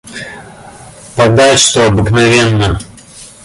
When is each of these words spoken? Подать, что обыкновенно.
Подать, 1.15 1.59
что 1.59 1.85
обыкновенно. 1.85 2.79